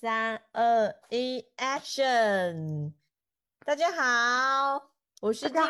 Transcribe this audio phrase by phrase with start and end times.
[0.00, 2.90] 三二一，Action！
[3.66, 4.82] 大家好，
[5.20, 5.60] 我是静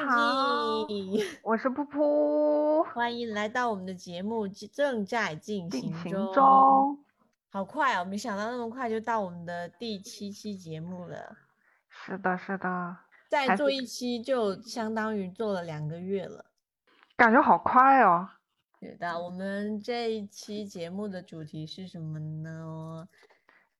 [0.87, 7.05] 静，我是噗噗，欢迎来到我们的节目，正在进行中。
[7.51, 11.37] 好快哦，没想到那么快就到我们的第七期节目了。
[11.89, 12.97] 是的，是的，
[13.29, 16.45] 再做一期就相当于做了两个月了。
[17.17, 18.29] 感觉好快哦。
[18.79, 23.09] 是的，我们这一期节目的主题是什么呢？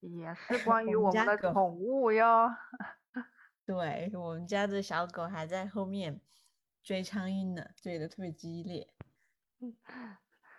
[0.01, 2.51] 也是 关于我们的宠物哟。
[3.67, 6.21] 对，我们家的小狗还在后面
[6.83, 8.89] 追苍蝇呢，追的特别激烈，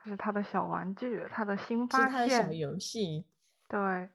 [0.03, 2.57] 这是它的小玩具，它的新是发它的小现。
[2.57, 3.25] 游戏。
[3.67, 4.09] 对，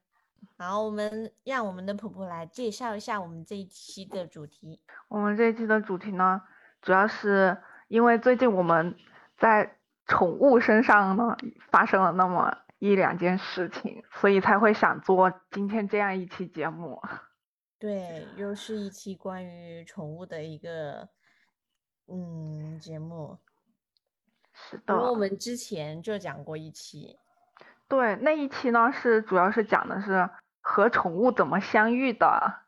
[0.57, 4.81] 好，我们让我们的婆婆来介绍一下我们这一期的主题。
[5.09, 6.41] 我们这一期的主题呢，
[6.81, 7.57] 主要是
[7.89, 8.97] 因为最近我们
[9.37, 11.37] 在宠物身上呢
[11.71, 17.01] 发生了那么一两件事情，所以才会想做今天这样一期节目。
[17.79, 21.09] 对，又是一期关于宠物的一个
[22.09, 23.39] 嗯节目，
[24.53, 27.19] 是的因为我，们之前就讲过一期。
[27.89, 30.29] 对，那一期呢是主要是讲的是
[30.61, 32.63] 和宠物怎么相遇的，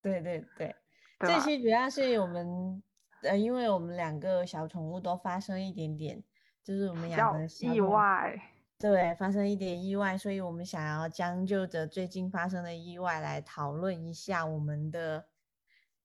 [0.00, 0.74] 对对对，
[1.18, 1.34] 对？
[1.34, 2.82] 这期主要是我们
[3.22, 6.22] 呃，因为我们两个小宠物都发生一点点，
[6.62, 8.40] 就是我们养的意外，
[8.80, 15.26] 对，发生一点意外，所以我们想要将就着最近发生的意外来讨论一下我们的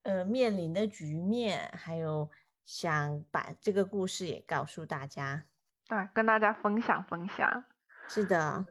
[0.03, 2.29] 呃面临的局面，还有
[2.65, 5.45] 想把这个故事也告诉大家。
[5.87, 7.63] 对，跟大家分享分享。
[8.09, 8.65] 是的，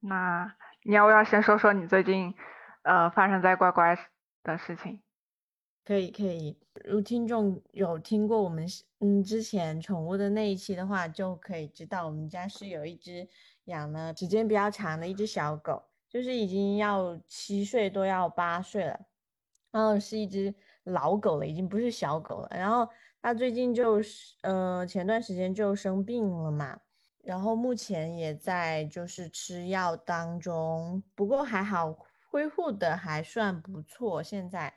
[0.00, 2.34] 那你要不要先说说你最近
[2.82, 3.96] 呃发生在乖乖
[4.42, 5.00] 的事情？
[5.84, 6.58] 可以可以。
[6.84, 13.28] 如听众有听过我们是嗯之前宠物的那一期的话，就可以知道我们家是有一只
[13.64, 19.00] 养了时间比较长的一只小狗，就是已经要七岁多要八岁了，
[19.72, 22.48] 然后是一只老狗了，已经不是小狗了。
[22.52, 22.88] 然后
[23.20, 26.78] 它最近就是呃前段时间就生病了嘛，
[27.24, 31.92] 然后目前也在就是吃药当中，不过还好
[32.30, 34.72] 恢复的还算不错，现在。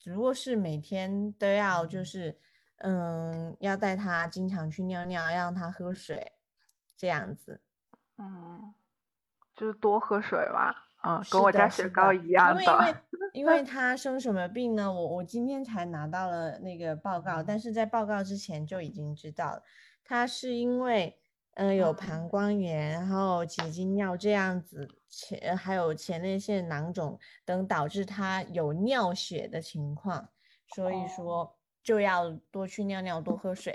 [0.00, 2.38] 只不过是每天都要就是，
[2.78, 6.32] 嗯，要带他经常去尿尿，让他喝水，
[6.96, 7.60] 这样子。
[8.18, 8.74] 嗯，
[9.54, 10.74] 就是多喝水吧，
[11.04, 13.04] 嗯，跟我家雪糕一样因为因为的。
[13.32, 14.92] 因为 他生什么病呢？
[14.92, 19.62] 我我今天才拿到了那个报告，嗯但是在报告之前就已经知道了，
[20.04, 21.20] 他是因为
[21.54, 30.28] 呃有嗯膀胱炎，然后结晶尿这样子，前还有前列腺囊肿等导致他有尿血的情况，
[30.74, 31.57] 所以哦说
[31.88, 33.72] 就要多去尿尿，多喝水。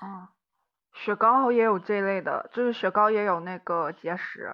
[0.00, 0.34] 啊，
[0.92, 4.52] 雪糕也有这类的，就是雪糕也有那个结石，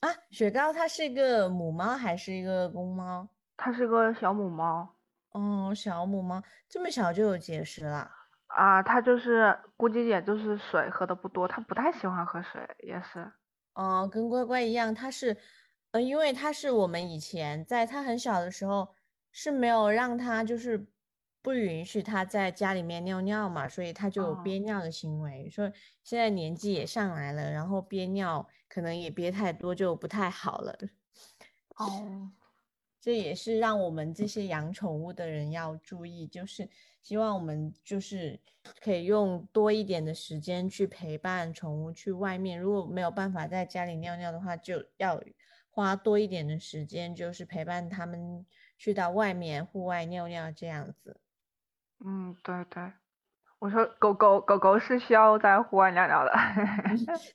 [0.00, 3.28] 啊，雪糕它是一个母猫还是一个公猫？
[3.58, 4.96] 它是个小母猫
[5.32, 8.10] 哦，小母猫这么小就有结石了。
[8.46, 13.30] 啊，它就是估计也就是水喝的不多，它不太喜欢喝水，也是。
[13.74, 15.36] 哦，跟乖乖一样，它是，
[15.90, 18.88] 呃，因为它是我们以前在它很小的时候
[19.30, 20.88] 是没有让它就是
[21.42, 25.48] 不允许他在家里面尿尿嘛，所以他就有哦憋尿的行为。
[25.50, 30.78] 所以现在年纪也上来了，然后憋尿可能也憋太多，就不太好了。
[31.76, 32.30] 哦，
[33.00, 36.68] 这也是让我们这些养宠物的人要注意，就是
[37.00, 38.38] 希望我们就是
[38.82, 42.60] 可以用多一点的时间去陪伴宠物去外面。
[42.60, 45.18] 如果没有办法在家里尿尿的话，就要
[45.70, 48.44] 花多一点的时间，就是陪伴它们
[48.76, 51.18] 去到外面户外尿尿这样子。
[52.04, 52.92] 嗯，对对，
[53.58, 56.32] 我说狗狗狗狗是需要在户外尿尿的。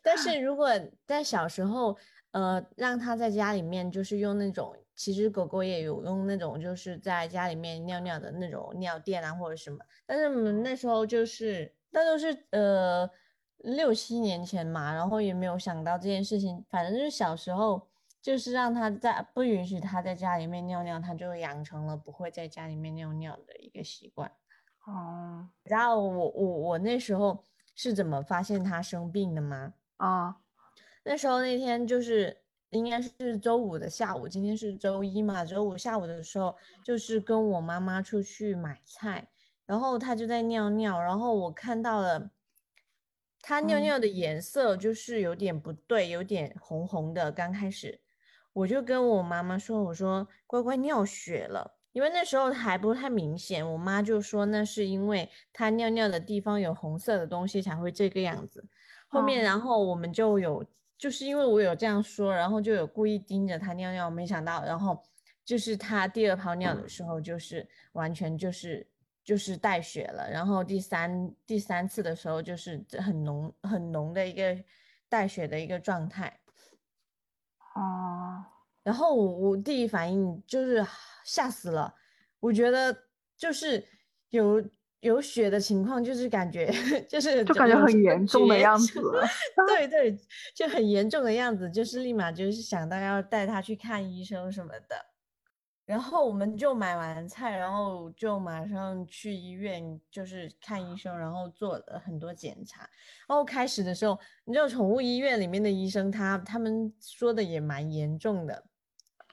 [0.02, 0.70] 但是如果
[1.06, 1.96] 在小时候，
[2.31, 9.78] 呃，让它在家里面就是用那种，其实狗狗也有用那种，就是在家里面尿尿的那种尿垫啊或者什么。
[10.06, 13.08] 但是我们那时候就是，那都是呃
[13.59, 17.88] 六七年前嘛，然后也没有想到这件事情，反正就是小时候
[18.22, 24.32] 就是让它在不允许它在家里面尿尿，它就养成了不会在家里面尿尿的一个习惯。
[24.85, 27.43] 哦，知道我我我那时候
[27.76, 29.73] 是怎么发现他生病的吗？
[29.97, 30.37] 啊，
[31.03, 32.37] 那时候那天就是
[32.70, 35.43] 应该是周五的下午，今天是周一嘛。
[35.43, 39.28] 周五下午的时候，就是跟我妈妈出去买菜，
[39.66, 42.29] 然后他就在尿尿，然后我看到了
[43.41, 47.31] 他尿嗯尿的颜色就是有点不对，有点红红的。
[47.31, 48.02] 刚开始
[48.53, 58.62] 我就跟我妈妈说：“我说乖乖尿血了。”因为那时候还不太明显，我妈就说那是因为她尿尿的地方有红色的东西才会这个样子。
[59.08, 60.66] 后面，嗯然后我们就有
[60.97, 65.02] 就是因为我有这样说，然后就有故意盯着她尿尿，没想到，然后
[65.46, 68.86] 就是她第二泡尿的时候，就是完全就是
[69.24, 74.53] 就是带血了，然后第三第三次的时候，就是很浓很浓的一个
[75.08, 76.41] 带血的一个状态。
[77.74, 78.44] 哦，
[78.84, 80.86] 然后我我第一反应就是
[81.26, 81.94] 吓死了，
[82.40, 82.96] 我觉得
[83.36, 83.86] 就是
[84.30, 84.64] 有
[85.02, 86.72] 有血的情况，就是感觉
[87.10, 89.02] 就是就感觉很严重的样子，
[89.68, 90.18] 对对，
[90.56, 95.06] 就很严重的样子，就是立马就是想到要带他去看医生什么的。
[95.86, 102.90] 然后我们就买完菜，然后就马上去医院，就是看医生，然后做了很多检查。
[103.28, 108.64] 然后开始的时候，你知道宠物医院里面的医生，他他们说的也蛮严重的，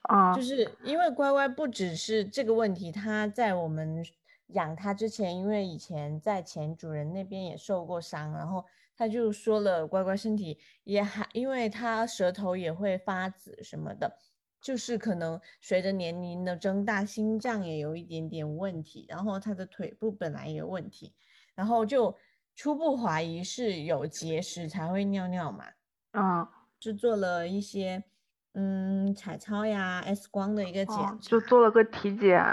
[0.02, 4.04] 啊，就是因为乖乖不只是这个问题，他在我们
[4.48, 8.64] 养它之前，因为以前在前主人那边也受过伤，然后
[8.96, 14.18] 他就说了，乖乖身体也还，因为他舌头也会发紫什么的。
[14.60, 21.12] 就是可能随着年龄的增大，心脏也有一点点问题，然后他的腿部本来也有问题，
[21.56, 22.16] 然后就
[22.54, 25.64] 初步怀疑是有结石才会尿尿嘛。
[26.12, 26.48] 啊，
[26.78, 28.04] 是做了一些
[28.54, 32.44] 嗯彩超呀、X 光的一个检查，就做了个体检。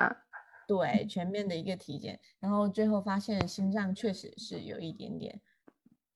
[0.67, 5.41] 对，全面的一个体检，然后最后发现心脏确实是有一点点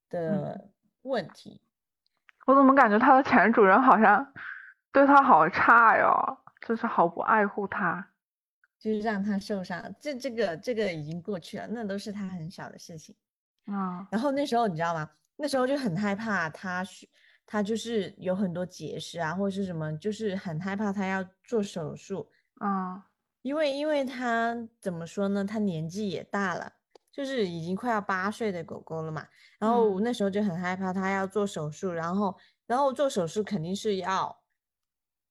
[0.10, 0.70] 的
[1.02, 1.62] 问题。
[2.46, 4.34] 我怎么感觉他的前主人好像？
[4.92, 6.38] 对他好差哟，
[6.68, 8.10] 就是好不爱护他，
[8.78, 9.84] 就是让他受伤。
[10.00, 13.16] 这这个这个已经过去了，那都是他很小的事情。
[13.66, 15.10] 嗯，然后那时候你知道吗？
[15.36, 16.86] 那时候就很害怕他，
[17.46, 22.30] 他就是有很多结石啊，或者是什么，就是很害怕他要做手术。
[22.56, 23.08] 啊，
[23.42, 25.46] 因为因为他怎么说呢？
[25.46, 26.74] 他年纪也大了，
[27.12, 29.28] 就是已经快要八岁的狗狗了嘛。
[29.60, 34.40] 然后那时候就很害怕他要做手术，然后然后做手术肯定是要。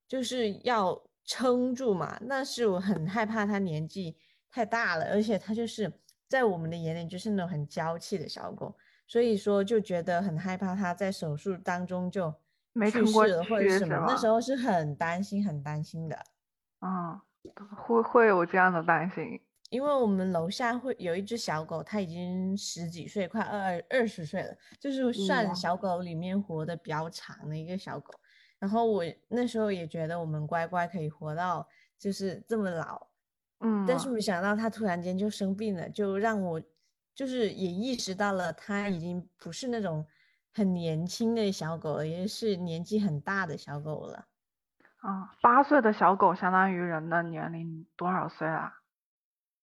[0.08, 4.14] 就是要撑住嘛，那是我很害怕他年纪
[4.50, 5.90] 太大了，而且他就是
[6.28, 8.76] 在我们的眼里就是那种很娇气的小狗，
[9.12, 12.32] 所以说就觉得很害怕他在手术当中就
[12.90, 16.18] 去世了或者什么，那时候是很担心很担心的。
[16.80, 17.20] 嗯，
[17.76, 19.38] 会会有这样的担心，
[19.68, 28.14] 因为我们楼下会有一只小狗，它已经十几岁，快二二十岁了，就是算小狗里面活的比较长的一个小狗。
[28.58, 31.68] 然后我那时候也觉得我们乖乖可以活到
[31.98, 33.08] 就是这么老，
[33.60, 36.62] 嗯，但是没想到他突然间就生病了，就让我
[37.14, 40.06] 就是也意识到了他已经不是那种
[40.52, 44.26] 很年轻的小狗了，也是年纪很大的小狗了。
[44.98, 48.80] 啊，八岁的小狗相当于人的年龄多少岁啊？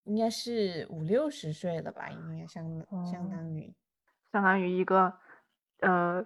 [0.04, 2.10] 应该是五六十岁了吧？
[2.10, 2.64] 应该相
[3.06, 3.76] 相当于
[4.32, 5.14] 相当于一个
[5.80, 6.26] 呃。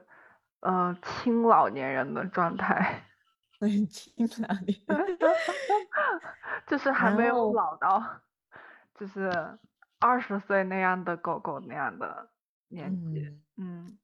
[0.66, 3.04] 呃，青老年人的状态，
[3.60, 4.80] 青老年，
[6.66, 8.02] 就是还没有老到，
[8.96, 9.60] 就是
[10.04, 12.30] 二十岁那样的狗狗那样的
[12.68, 13.98] 年纪，嗯。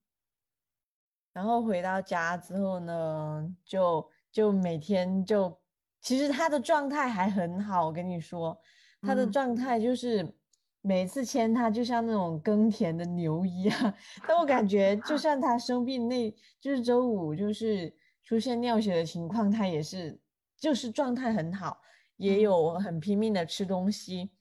[1.34, 5.60] 然后回到家之后呢，就就每天就，
[6.01, 8.60] 其实它的状态还很好，我跟你说，
[9.01, 10.36] 它的状态就是。
[10.81, 13.94] 每次牵它就像那种耕田的牛一样，
[14.25, 17.94] 但我感觉就 算它生病，那就是周五就是
[18.24, 20.18] 出现尿血的情况，它也是
[20.57, 21.81] 就是状态很好，
[22.16, 24.32] 也有很拼命的吃东西，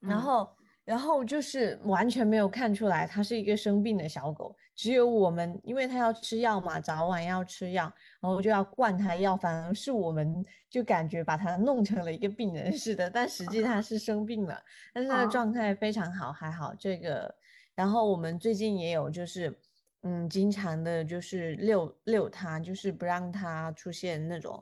[0.00, 0.48] 然后。
[0.82, 7.84] 然后就是完全没有看出来它是一个生病的小狗，只有我们，因为它要吃药嘛，早晚要吃药，
[8.20, 14.60] 然后就要灌它药，反而是我们就感觉把它弄成了一个病人似的，但实际它是生病了，
[14.92, 17.32] 但是它的状态非常好，还好这个。
[17.76, 19.56] 然后我们最近也有就是，
[20.02, 24.60] 嗯，经常的就是遛遛它，就是不让它出现那种。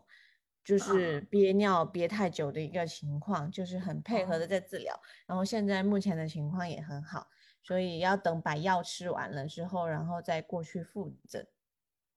[0.69, 4.95] 就是憋尿憋太久的一个情况，就是很配合的在治疗，
[5.27, 7.27] 然后现在目前的情况也很好，
[7.63, 11.47] 所以要等把药吃完了之后，然后再过去复诊。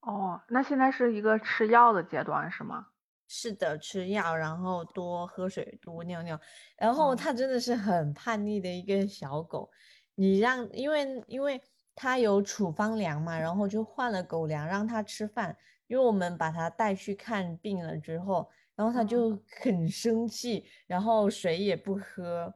[0.02, 2.88] 哦，那现在是一个吃药的阶段是吗？
[3.30, 6.38] 是的，吃药，然后多喝水，多尿尿，
[6.76, 9.72] 然后它真的是很叛逆的一个小狗，
[10.16, 11.62] 你让，因为因为
[11.96, 15.56] 它有处方粮嘛，然后就换了狗粮让它吃饭。
[15.92, 22.54] 因为我们把它带去看病了之后，然后它就很生气，然后水也不喝，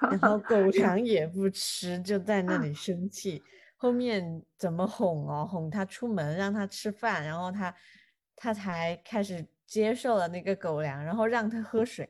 [0.00, 3.42] 然后狗 粮也不吃，就在那里 生气。
[3.76, 7.74] 后面怎么哄哦，哄它出门，让它吃饭，然后它
[8.36, 12.08] 它才开始接受了那个狗粮，然后让它喝水。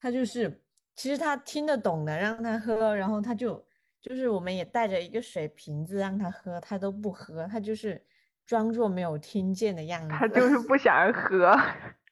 [0.00, 0.60] 它就是
[0.96, 3.64] 其实它听得懂的，让它喝，然后它就
[4.00, 8.04] 就是我们也带着一个水瓶子让它喝，它都不喝，它就是。
[8.46, 10.14] 装作没有听见的样子。
[10.14, 11.56] 他就是不想喝。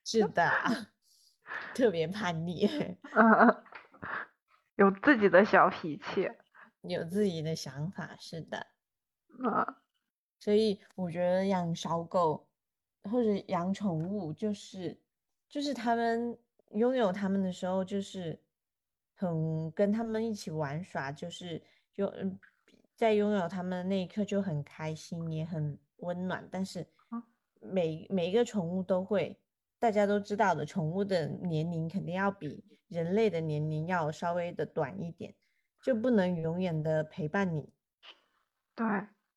[0.05, 0.51] 是的，
[1.75, 2.67] 特别叛逆。
[3.15, 3.63] 嗯，
[4.77, 6.31] 有自己的小脾气，
[6.83, 8.17] 有自己的想法。
[8.19, 8.67] 是的。
[9.29, 9.77] 嗯。
[10.39, 12.49] 所以我觉得养小狗
[13.05, 15.01] 或者养宠物，就是
[15.49, 16.37] 就是他们
[16.73, 18.43] 拥有他们的时候，就是
[19.15, 21.63] 很跟他们一起玩耍，就是
[21.93, 22.13] 就
[22.97, 26.47] 在拥有他们的那一刻就很开心，也很温暖。
[26.51, 26.87] 但是
[27.61, 29.41] 每每一个宠物都会，
[29.79, 35.35] 大家都知道的，宠物的年龄肯定要比人类的年龄要稍微的短一点，
[35.83, 37.73] 就不能永远的陪伴你。
[38.75, 38.87] 对。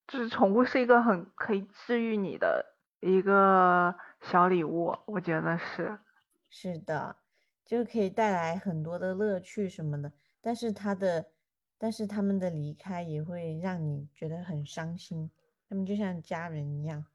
[0.08, 2.64] 就是宠物是一个很可以治愈你的
[3.00, 5.98] 一个小礼物，我觉得是。
[6.48, 7.16] 是的，
[7.66, 10.14] 就可以带来很多的乐趣什么的。
[10.42, 11.26] 但是它的，
[11.80, 15.32] 但是他们的离开也会让你觉得很伤心。
[15.70, 17.06] 他们就像家人一样。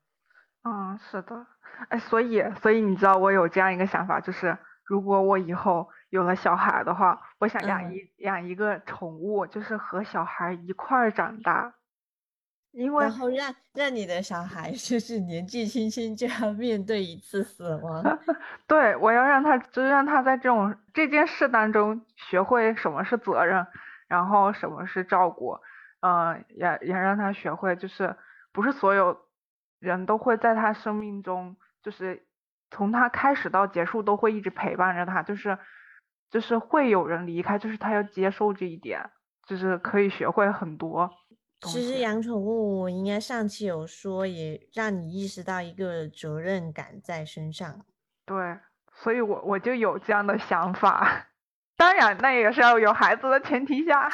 [0.65, 1.47] 嗯，是的。
[1.89, 11.75] 哎，所以，所以你知道我有这样一个想法，就是如果我以后有了小孩的话，我想养一养一个宠物，就是和小孩一块儿长大。
[12.73, 18.05] 因为然后让让你的小孩就是年纪轻轻就要面对一次死亡，
[18.69, 23.67] 对我要让他就是让他在这种这件事当中学会什么是责任，
[24.07, 25.59] 然后什么是照顾，
[26.01, 28.15] 嗯，也也让他学会就是
[28.53, 29.17] 不是所有
[29.79, 32.27] 人都会在他生命中就是
[32.71, 35.59] 从他开始到结束都会一直陪伴着他，就是
[36.31, 39.11] 就是会有人离开，就是他要接受这一点，
[39.47, 41.11] 就是可以学会很多。
[41.63, 47.85] 其实养宠物，我应该上期有说，也让你意识到一个责任感在身上。
[48.25, 48.59] 对，
[48.95, 51.27] 所以我我就有这样的想法。
[51.77, 54.09] 当然，那也是要有孩子的前提下。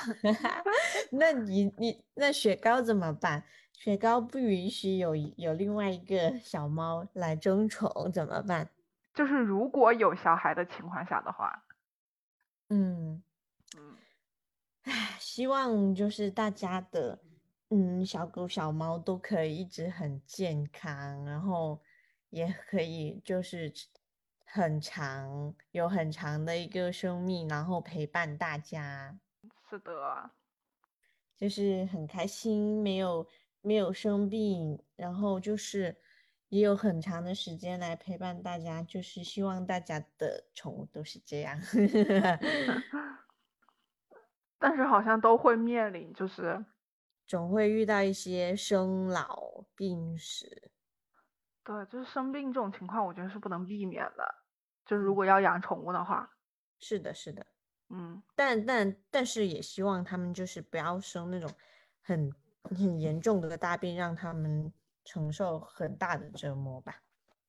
[1.12, 3.44] 那你你那雪糕怎么办？
[3.76, 8.68] 雪糕不允许有有另外一个小猫来争宠，怎么办？
[9.14, 11.64] 就是如果有小孩的情况下的话，
[12.70, 13.22] 嗯
[13.76, 13.96] 嗯，
[14.84, 17.20] 唉，希望就是大家的。
[17.68, 21.82] 嗯，小狗小猫都可以一直很健康，然后
[22.30, 23.72] 也可以就是
[24.44, 29.18] 很长，有很长的一个生命，然后陪伴大家。
[29.68, 30.30] 是的，
[31.36, 33.26] 就是很开心，没有
[33.66, 35.96] 没有生病，然后就是
[36.48, 41.60] 也有很长的时间来陪伴大家，就是希望大家的宠物都是这样。
[44.58, 46.64] 但是好像都会面临就是。
[47.26, 50.70] 总会遇到一些生老病死，
[51.64, 54.32] 对，就是生病这种情况，我觉得是不能避免的。
[54.84, 56.36] 就是如果要养宠物的话，
[56.78, 57.44] 是的，是的，
[57.88, 61.50] 嗯，但但但是也希望他们就是不要生那种
[62.00, 62.32] 很
[62.68, 64.72] 很严重的大病，让他们
[65.04, 66.96] 承受很大的折磨吧。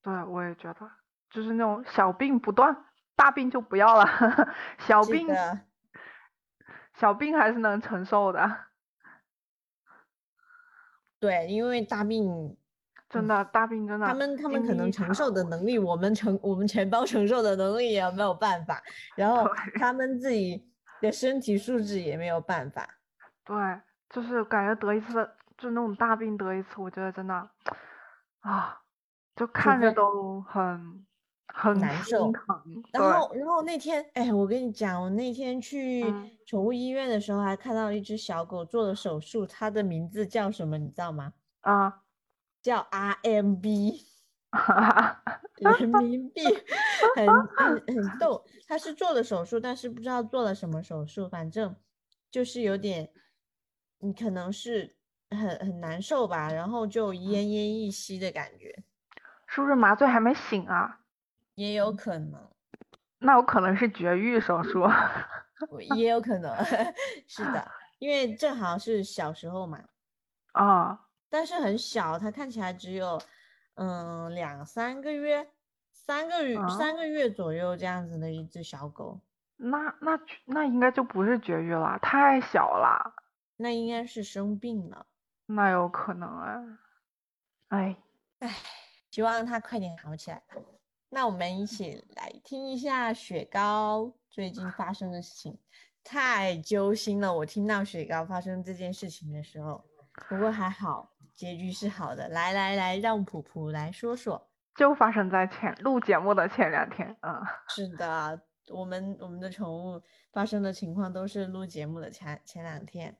[0.02, 0.90] 对，我也觉得，
[1.30, 2.84] 就是那种小病不断，
[3.16, 4.06] 大病就不要了。
[4.78, 5.26] 小病，
[6.94, 8.66] 小病还是能承受的。
[11.20, 12.56] 对，因为大病
[13.10, 18.80] 真的大病真的，他们他们可能承受的能力，我们承我们全包承受的能力也没有办法，
[19.16, 20.64] 然后他们自己
[21.00, 22.88] 的身体素质也没有办法。
[23.44, 23.56] 对，
[24.10, 27.50] 就是感觉得一次就那种大病得一次，我觉得真的
[28.40, 28.80] 啊，
[29.36, 31.06] 就看着都很
[31.46, 32.32] 很难受。
[32.92, 36.04] 然后然后那天，哎，我跟你讲，我那天去
[36.46, 41.32] 宠物医院的时候，还看到一只小狗做了手术，它的名字叫什么，你知道吗？
[41.60, 42.02] 啊，
[42.62, 44.00] 叫 RMB，
[45.58, 46.42] 人民币，
[47.16, 48.44] 很很很逗。
[48.66, 51.74] 它是做了手术，但是不知道做了什么手术，反正
[52.30, 53.10] 就是有点，
[54.00, 54.96] 你可能是
[55.30, 58.82] 很很难受吧，然后就奄奄一息的感觉。
[59.46, 61.00] 是不是麻醉还没醒啊？
[61.54, 62.48] 也有可能，
[63.18, 64.86] 那有可能是绝育手术，
[65.96, 66.54] 也有可能
[67.26, 69.80] 是的， 因为正好是小时候嘛，
[70.52, 73.20] 啊，但是很小，它看起来只有
[73.74, 75.50] 嗯两三个月，
[75.90, 79.20] 三个月三个月左右这样子的一只小狗，
[79.56, 83.14] 那那那应该就不是绝育了，太小了，
[83.60, 85.06] 那应该是生病了，
[85.46, 86.78] 那有可能啊，
[87.68, 87.96] 哎
[88.38, 88.56] 哎，
[89.10, 90.40] 希望他快点好起来。
[91.10, 95.58] 那我们一起来听一下雪糕最近发生的事情，
[96.04, 97.34] 太揪心了。
[97.34, 99.84] 我听到雪糕发生这件事情的时候，
[100.28, 102.28] 不过还好，结局是好的。
[102.28, 107.16] 来来来，让普普来说说，就发生在前录节目的前两天。
[107.22, 110.00] 嗯，是的，我们我们的宠物
[110.30, 113.18] 发生的情况都是录节目的前前两天。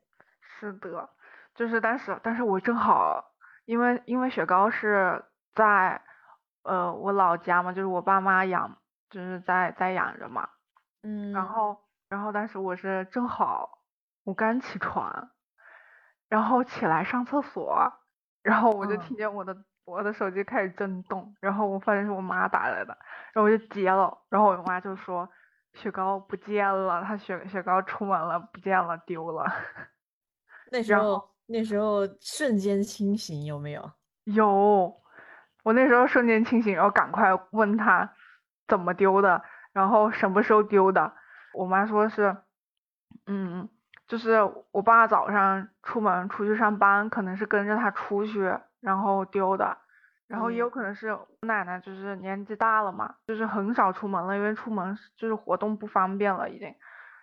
[0.58, 1.08] 是的，
[1.54, 3.24] 就是但是但是我正好
[3.64, 5.24] 因为因为雪糕是
[5.54, 6.02] 在
[6.62, 8.78] 呃我老家嘛，就是我爸妈养，
[9.10, 10.48] 就是在在养着嘛。
[11.02, 13.78] 嗯，然后然后当时我是正好
[14.24, 15.30] 我刚起床，
[16.28, 17.92] 然后起来上厕所，
[18.42, 22.98] 然后我就嗯听见我的我的手机开始震动，然后我发现是我妈打来的，
[23.32, 25.28] 然后我就接了，然后我妈就说
[25.74, 29.46] 雪糕不见了，她雪雪糕出门了，不见了，丢了。
[30.70, 33.90] 那时候那时候瞬间清醒有没有？
[34.24, 34.94] 有，
[35.64, 38.12] 我那时候瞬间清醒，然后赶快问他
[38.66, 41.12] 怎么丢的，然后什么时候丢的。
[41.54, 42.36] 我妈说是，
[43.26, 43.68] 嗯，
[44.06, 44.38] 就是
[44.70, 49.78] 我爸早上出门出去上班，可能是跟着他出去，然后丢的。
[50.26, 56.74] 然后也有嗯可能是我奶奶就是年纪大了嘛，就是很少出门了，因为出门就是活动不方便了已经，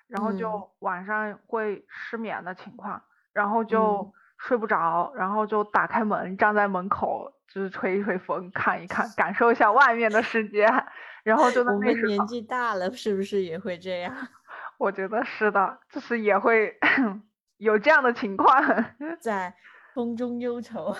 [0.08, 3.00] 然后嗯就晚上会失眠的情况，
[3.36, 10.66] 然后就嗯睡不着，然后就打开门站在门口，就是吹一吹风，看一看，感受一下外面的世界，
[11.24, 14.16] 然后就那年纪大了，是不是也会这样？
[14.80, 16.78] 我觉得是的，就是也会
[17.58, 18.64] 有这样的情况，
[19.20, 19.54] 在
[19.94, 20.96] 风中忧愁。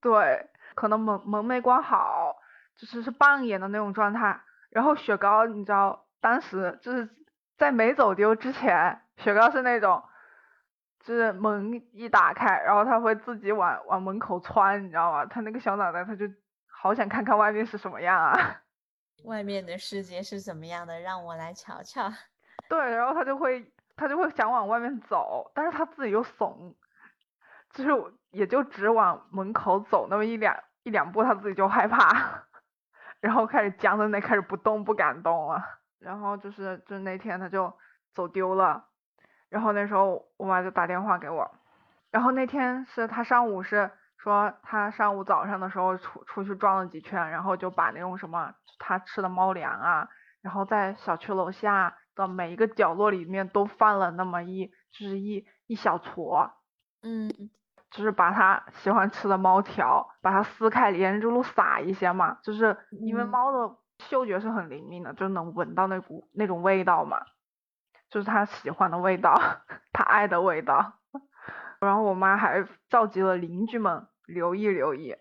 [0.00, 2.36] 对，可能门门没关好，
[2.76, 4.40] 就是是半掩的那种状态。
[4.70, 7.08] 然后雪糕，你知道，当时就是
[7.56, 10.02] 在没走丢之前，雪糕是那种，
[11.08, 15.24] 就是门一打开，然后它会自己往往门口窜，你知道吗？
[15.24, 16.26] 它那个小脑袋，它就
[16.66, 18.36] 好想看看外面是什么样啊。
[19.24, 21.00] 外面的世界是怎么样的？
[21.00, 22.12] 让我来瞧瞧。
[22.68, 26.76] 对，然后它就会它就会想往外面走，但是它自己又怂，
[27.72, 27.90] 就是
[28.28, 32.44] 也就只往门口走那么一两一两步，它自己就害怕，
[33.20, 35.64] 然后开始僵在那，开始不动不敢动了。
[36.00, 37.72] 然后就是就是那天它就
[38.12, 38.84] 走丢了，
[39.48, 41.50] 然后那时候我妈就打电话给我，
[42.10, 50.08] 然后那天是她上午是说她上午早上的时候出出去转了几圈，然后就把那种什么她吃的猫粮啊，
[50.42, 56.50] 然后在小区楼下的每一个角落里面都放了那么一就是一一小撮，
[57.02, 57.50] 嗯。
[57.90, 63.28] 就是把它喜欢吃的猫条，把它撕开，沿着路撒一些嘛，就是因为嗯。
[63.30, 67.18] 猫的嗅觉是很灵敏的，就能闻到那股那种味道嘛，
[68.10, 69.34] 就是他喜欢的味道，
[69.92, 70.94] 他爱的味道。
[71.80, 75.14] 然后我妈还召集了邻居们留意留意，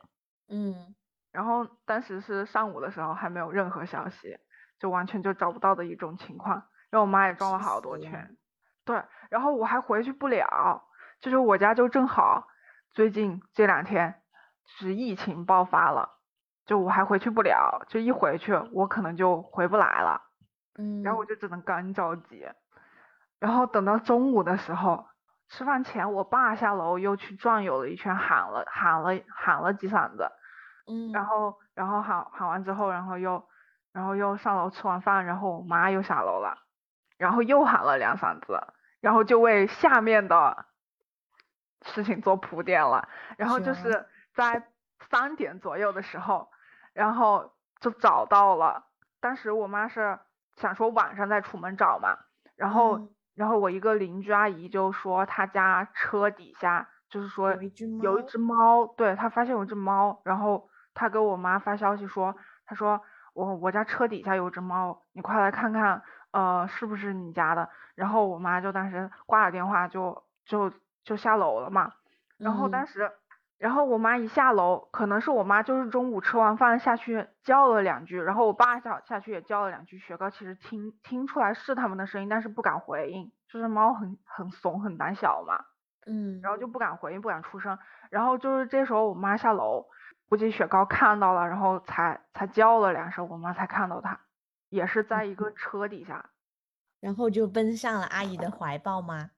[0.50, 0.95] 嗯
[1.32, 4.39] 然后当时是上午的时候还没有任何消息，
[4.80, 6.63] 就完全就找不到的一种情况。
[6.89, 8.38] 然后我妈也转了好多圈，
[8.86, 10.84] 对，然后我还回去不了，
[11.19, 12.47] 就是我家就正好
[12.91, 14.21] 最近这两天
[14.65, 16.17] 是疫情爆发了，
[16.65, 20.23] 就我还回去不了，就一回去我可能就回不来了，
[20.80, 22.47] 嗯，然后我就只能干着急，
[23.39, 25.06] 然后等到中午的时候。
[25.50, 30.30] 吃饭前，我爸下楼又去转悠了一圈，喊了喊了喊了几嗓子，
[30.88, 33.47] 嗯，然后然后喊喊完之后，然后又
[33.93, 36.58] 然后又上楼吃完饭，然后我妈又下楼了，
[37.17, 38.62] 然后又喊了两嗓子，
[39.00, 40.65] 然后就为下面的
[41.82, 43.08] 事情做铺垫了。
[43.38, 44.67] 然后就是是在
[45.10, 46.50] 三点左右的时候，
[46.91, 48.84] 然后就找到了。
[49.21, 50.19] 当时我妈是
[50.58, 52.17] 想说晚上再出门找嘛，
[52.58, 63.00] 然后、嗯然后我一个邻居阿姨就说她家车底下就是说有一只猫有一只猫，对，她发现有一只猫，然后她给我妈发消息说，她说
[63.34, 67.69] 我我家车底下有只猫，你快来看看，呃，是不是你家的？
[67.93, 70.71] 然后我妈就当时挂了电话就就
[71.04, 71.93] 就下楼了嘛，
[72.38, 73.12] 然后当嗯时，
[73.58, 85.65] 然后我妈一下楼，可能是我妈就是中午吃完饭下去叫了两句，然后我爸下下去也叫了两句，雪糕其实听听出来是他们的声音，但是不敢回应，就是猫很很怂很胆小嘛，
[86.06, 87.80] 嗯，然后就不敢回应，不敢出声。
[88.12, 89.88] 然后就是这时候我妈下楼，
[90.30, 94.20] 估计雪糕看到了，然后才才叫了两声，我妈才看到它，
[94.70, 96.30] 也是在一个车底下。
[97.00, 99.30] 然后就奔向了阿姨的怀抱吗？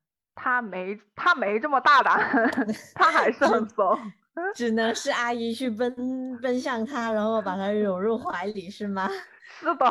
[0.42, 2.18] 它没他没这么大胆，
[2.96, 4.00] 他还是很怂。
[4.56, 9.10] 只能是阿姨去奔奔向他，然后把他 拥入怀里，是吗？
[9.44, 9.86] 是的，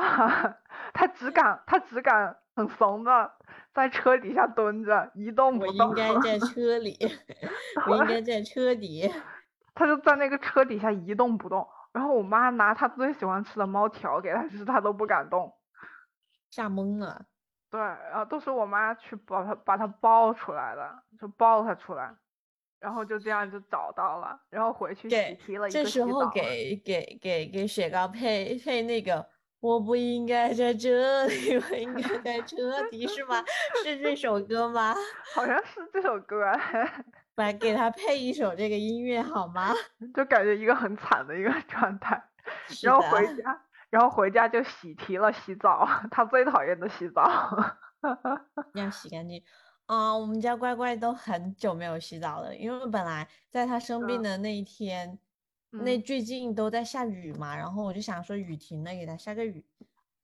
[0.95, 3.31] 他只敢他只敢很怂的
[3.75, 5.91] 在车底下蹲着，一动不动。
[5.91, 6.97] 我应该在车里，
[7.91, 9.13] 我应该在车底。
[9.75, 11.69] 他就在那个车底下一动不动。
[11.93, 15.53] 然后我妈拿她最喜欢吃的猫条给他吃，他都不敢动。
[16.51, 17.27] 吓懵了。
[17.71, 22.15] 对，然后都是我妈去把它把它抱出来的，就抱它出来，
[22.81, 26.29] 然后就这样就找到了，然后回去给提了一这时候。
[26.31, 29.27] 给给给给雪糕配配那个，
[29.61, 33.45] 我不应该在这里，我应该 在车底，是吗？
[33.85, 34.95] 是这首歌吗？
[35.35, 36.45] 好像是这首歌，
[37.37, 39.75] 来给他配一首这个音乐好吗？
[40.15, 42.23] 就感觉一个很惨的一个状态。
[42.83, 47.27] 然后回家，然后回家就喜提了洗澡， 他最讨厌的洗澡。
[48.75, 49.43] 要洗干净。
[49.87, 55.19] 啊、我们家乖乖都很久没有洗澡了，因为本来在他生病嗯的那一天，
[55.71, 59.65] 那嗯最近都在下雨嘛，然后我就想说雨停了，给他下个雨，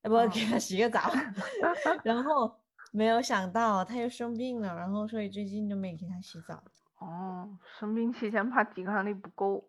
[0.03, 1.11] 要，不，嗯给他洗个澡，
[2.05, 2.61] 然后
[2.93, 6.63] 没有想到他又生病了，然后所以最近就没给他洗澡。
[6.99, 9.67] 哦，生病期间怕抵抗力不够。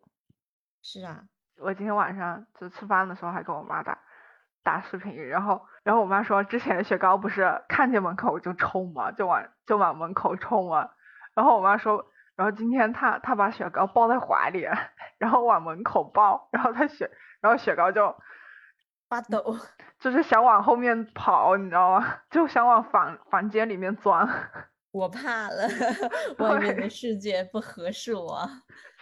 [0.81, 1.25] 是啊，
[1.59, 3.97] 我今天晚上就吃饭的时候还跟我妈打
[4.63, 10.89] 打视频，然后然后我妈说之前雪糕不是看见门口就冲嘛，就往就往门口冲嘛，
[11.33, 14.67] 然后我妈说，然后今天她她把雪糕抱在怀里，
[15.17, 17.09] 然后往门口抱，然后她雪
[17.41, 18.15] 然后雪糕就
[19.07, 19.57] 发抖。
[19.97, 22.17] 就是想往后面跑，你知道吗？
[22.29, 24.27] 就想往房房间里面钻。
[24.91, 25.67] 我怕了，
[26.37, 28.47] 外面的世界不合适我，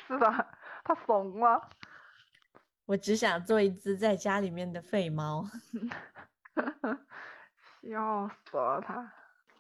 [0.08, 0.48] 是的，
[0.84, 1.62] 他怂了。
[2.86, 5.46] 我只想做一只在家里面的废猫。
[7.82, 9.12] 笑死了他！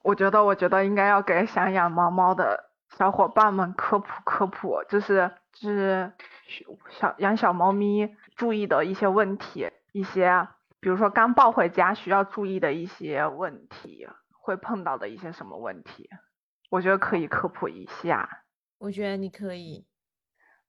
[0.01, 6.12] 我觉得，我觉得应该要给想养猫猫的小伙伴们科普科普，就是就是
[6.89, 10.47] 小养小猫咪注意的一些问题，一些
[10.79, 16.09] 比如说刚抱回家需要注意的一些问题，会碰到的一些什么问题，
[16.69, 18.43] 我觉得可以科普一下。
[18.77, 19.86] 我觉得你可以，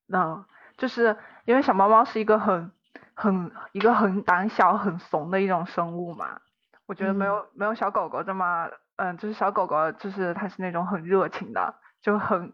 [0.07, 2.73] 那就是因为小猫猫是一个很
[3.15, 6.41] 很一个很胆小、很怂的一种生物嘛。
[6.87, 12.53] 我觉得没有、没有小狗狗这么，嗯，就是小狗狗就是它是那种很热情的，就很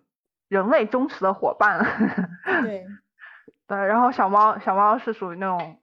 [0.48, 1.84] 人类忠实的伙伴。
[2.62, 2.86] 对，
[3.66, 5.80] 对，然后小猫小猫是属于那种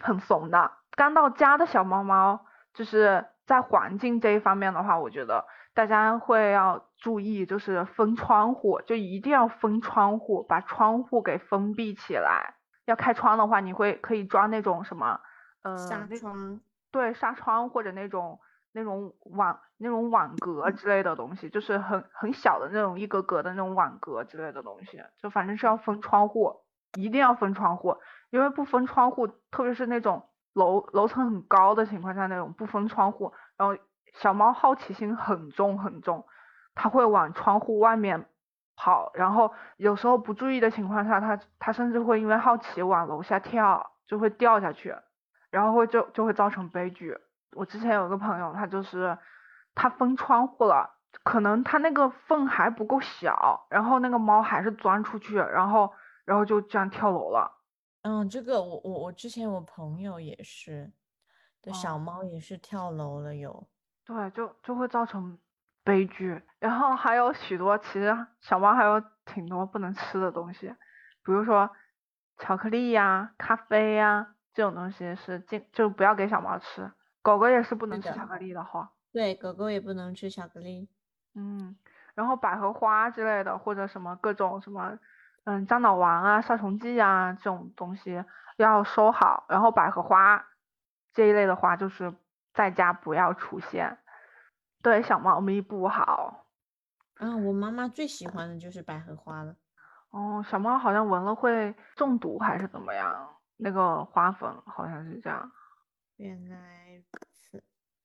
[0.00, 12.54] 很怂的，刚到家的小猫猫，就是在环境这一方面的话，我觉得大家会要注意，就是封窗户，就一定要封窗户，把窗户给封闭起来。
[12.84, 15.20] 要开窗的话，你会可以装那种什么，
[15.62, 18.40] 呃，纱那窗，对，纱窗或者那种
[18.72, 26.62] 那种网那种网格之类的东西，就是很很小的那种一格格的那种网格之类的东西，就反正是要封窗户，
[26.98, 27.96] 一定要封窗户，
[28.30, 33.76] 因为不封窗户，特别是那种楼楼层很高的情况下，那种不封窗户，然后
[34.12, 36.24] 小猫好奇心很重很重，
[36.74, 38.26] 它会往窗户外面
[38.76, 44.94] 跑，然后有时候不注意的情况下，它它甚至会因为好奇往楼下跳，就会掉下去。
[45.50, 47.14] 然后会就就会造成悲剧。
[47.54, 49.18] 我之前有个朋友，他就是
[49.74, 55.92] 他封窗户了，可能他那个缝还不够小，然后那个猫还是钻出去，然后
[56.24, 57.52] 然后就这样跳楼了。
[58.00, 60.90] 嗯，这个我我我之前我朋友也是，
[61.60, 63.68] 的小哦猫也是跳楼了有。
[64.04, 65.38] 对，就就会造成
[65.84, 66.42] 悲剧。
[66.58, 70.68] 然后还有许多，其实小猫还有挺多不能吃的东西，
[71.24, 71.70] 比如说
[72.38, 76.90] 巧克力呀、咖啡呀这种东西是尽就不要给小猫吃。
[77.22, 78.90] 狗狗也是不能吃巧克力的哈。
[79.12, 80.88] 对，狗狗也不能吃巧克力。
[81.34, 81.76] 嗯，
[82.14, 84.98] 然后百合花之类的，或者什么各种什么，
[85.44, 88.24] 嗯，樟脑丸啊、杀虫剂啊这种东西
[88.56, 89.44] 要收好。
[89.48, 90.44] 然后百合花
[91.14, 92.12] 这一类的花，就是
[92.54, 93.98] 在家不要出现，
[94.82, 96.46] 对小猫咪不好。
[97.18, 99.56] 嗯，我妈妈最喜欢的就是百合花了。
[100.10, 103.36] 哦，小猫好像闻了会中毒还是怎么样？
[103.56, 105.52] 那个花粉好像是这样。
[106.16, 107.62] 原来如此，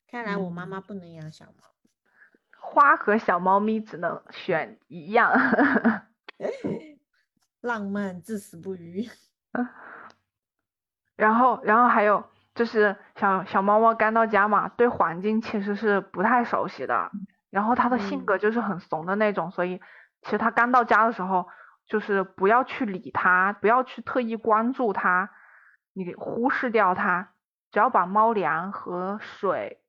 [0.07, 1.53] 看来我妈嗯妈不能养小猫。
[2.59, 5.31] 花和小猫咪只能选一样。
[7.61, 9.09] 浪漫至死不渝。
[11.15, 12.23] 然后，然后还有
[12.57, 17.11] 就是小小猫猫刚到家嘛，对环境其实是不太熟悉的，
[17.51, 19.79] 然后它的性嗯格就是很怂的那种，所以
[20.23, 21.47] 其实它刚到家的时候，
[21.85, 25.29] 就是不要去理它，不要去特意关注它，
[25.93, 27.29] 你给忽视掉它，
[27.71, 29.79] 只要把猫粮和水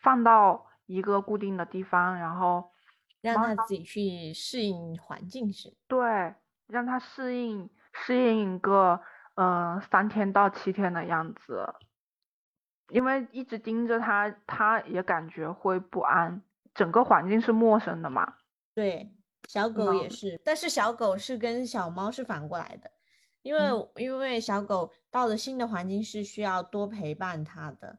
[0.00, 2.72] 放到一个固定的地方，然后
[3.20, 5.76] 让它自己去适应环境是。
[5.86, 6.34] 对，
[6.66, 9.02] 让它适应适应一个
[9.38, 11.72] 呃三天到七天的样子，
[12.88, 16.42] 因为一直盯着它，它也感觉会不安，
[16.74, 18.34] 整个环境是陌生的嘛。
[18.74, 19.14] 对，
[19.46, 22.90] 小狗也嗯是，但是小狗是跟小猫是反过来的，
[23.42, 27.96] 因为嗯因为小狗到了新的环境是需要多陪伴它的，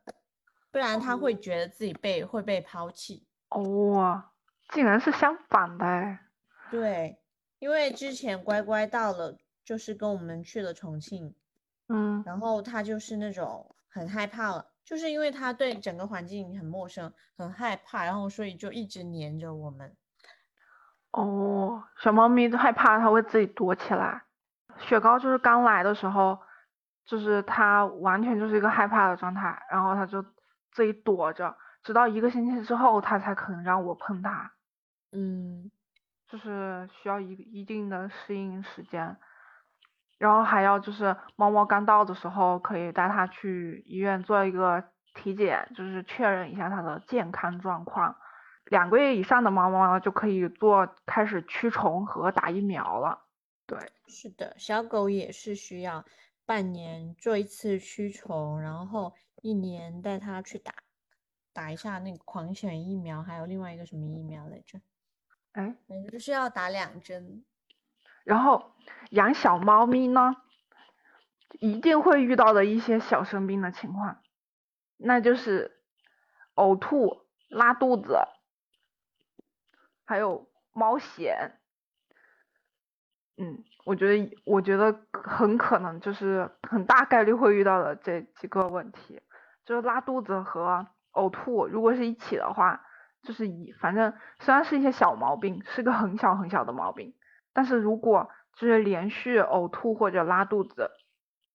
[0.72, 3.26] 不然它会哦觉得自己被会被抛弃。
[3.52, 4.24] 哦，
[4.74, 6.20] 竟然是相反的哎。
[6.70, 7.18] 对，
[7.60, 9.38] 因为之前乖乖到了，
[9.70, 11.36] 就是跟我们去了重庆，
[11.90, 19.96] 嗯然后它就是那种很害怕了，就是因为它对整个环境很陌生，很害怕，然后所以就一直黏着我们。
[21.12, 24.24] 哦，小猫咪害怕，它会自己躲起来。
[24.80, 26.40] 雪糕就是刚来的时候，
[27.06, 30.24] 就是它完全就是一个害怕的状态，然后它就
[30.72, 34.52] 自己躲着，直到一个星期之后，它才肯让我碰它。
[35.12, 35.70] 嗯，
[36.28, 39.16] 就是需要一一定的适应时间，
[40.20, 44.84] 然后还要就是猫猫刚到的时候，可以带它去医院做一个
[45.16, 48.16] 体检，就是确认一下它的健康状况。
[48.66, 53.26] 两个月以上的猫猫呢，就可以做开始驱虫和打疫苗了。
[53.66, 56.06] 对，是的，小狗也是需要
[56.46, 60.74] 半年做一次驱虫，然后一年带它去打
[61.54, 64.80] 打一下那个狂犬疫苗，还有另外一个什么疫苗来着？
[65.54, 67.46] 哎，反正是要打两针。
[68.24, 68.72] 然后
[69.12, 70.36] 养小猫咪呢，
[71.60, 74.22] 一定会遇到的一些小生病的情况，
[74.98, 75.80] 那就是
[76.56, 78.18] 呕吐、拉肚子。
[80.06, 81.52] 还有猫癣，
[83.38, 89.22] 嗯，我觉得我觉得很可能就是很大概率会遇到的这几个问题，
[89.66, 92.84] 就是拉肚子和呕吐，如果是一起的话，
[93.22, 97.14] 就是以反正虽然是一些小毛病，是个很小很小的毛病，
[97.60, 100.92] 但是如果就是连续呕吐或者拉肚子，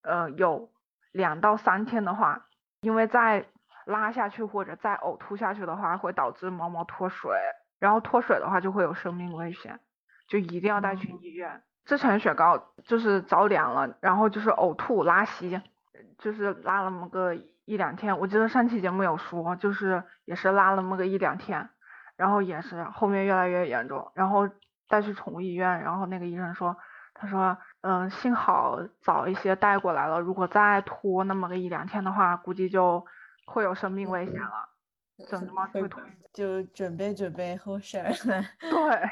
[0.03, 0.71] 呃，有
[1.12, 2.45] 两到三天的话，
[2.83, 3.47] 因为再
[3.87, 7.33] 拉下去或者再呕吐下去的话，会导致毛毛脱水。
[7.79, 9.81] 然后脱水的话就会有生命危险，
[10.29, 11.62] 就一定要带去医院。
[11.87, 15.59] 之前雪糕就是着凉了，然后就是呕吐拉稀，
[16.19, 18.19] 就是拉了么个一两天。
[18.19, 21.71] 我记得上期节目有说，就是也是拉了么个一两天，
[22.19, 24.47] 然后也是后面越来越严重，然后
[24.95, 26.77] 带去宠物医院，然后那个医生说，
[27.15, 33.05] 他说，嗯，幸好早一些带过来了，如果再拖那么个一两天的话，估计就
[33.45, 34.69] 会有生命危险了。
[35.29, 36.01] 怎么 会拖？
[36.33, 38.13] 就准备准备后事儿。
[38.61, 39.11] 对，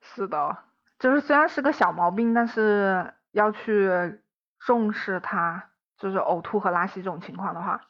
[0.00, 0.56] 是的，
[0.98, 4.20] 就是虽然是个小毛病，但是要去
[4.58, 5.64] 重视它，
[5.98, 7.82] 就是呕吐和拉稀这种情况的话。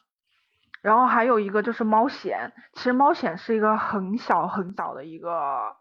[0.81, 5.75] 然后还有一个就是猫癣，其实猫癣是一个很小很小的一个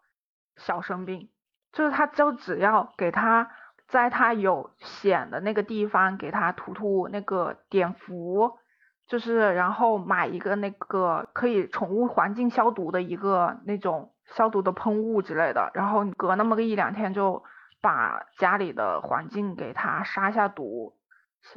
[0.56, 1.30] 小生病，
[1.72, 3.50] 就是它就只要给它
[3.88, 8.58] 在它有癣的那个地方给它涂涂那个碘伏。
[9.06, 17.44] 就是，然后买一个那个可以宠物环境消毒的一个那种消毒的喷雾之类的，然后你隔那么个一两天就
[17.82, 20.96] 把家里的环境给它杀下毒，